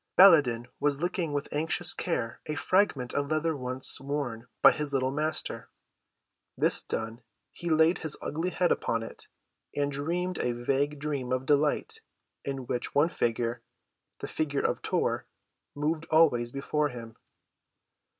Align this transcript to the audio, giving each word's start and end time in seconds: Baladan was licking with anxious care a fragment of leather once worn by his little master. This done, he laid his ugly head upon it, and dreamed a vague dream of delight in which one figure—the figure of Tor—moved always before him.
Baladan 0.17 0.65
was 0.79 0.99
licking 0.99 1.31
with 1.31 1.47
anxious 1.51 1.93
care 1.93 2.41
a 2.47 2.55
fragment 2.55 3.13
of 3.13 3.29
leather 3.29 3.55
once 3.55 3.99
worn 3.99 4.47
by 4.63 4.71
his 4.71 4.91
little 4.91 5.11
master. 5.11 5.69
This 6.57 6.81
done, 6.81 7.21
he 7.51 7.69
laid 7.69 7.99
his 7.99 8.17
ugly 8.19 8.49
head 8.49 8.71
upon 8.71 9.03
it, 9.03 9.27
and 9.75 9.91
dreamed 9.91 10.39
a 10.39 10.53
vague 10.63 10.97
dream 10.97 11.31
of 11.31 11.45
delight 11.45 12.01
in 12.43 12.65
which 12.65 12.95
one 12.95 13.09
figure—the 13.09 14.27
figure 14.27 14.65
of 14.65 14.81
Tor—moved 14.81 16.07
always 16.09 16.51
before 16.51 16.89
him. 16.89 17.15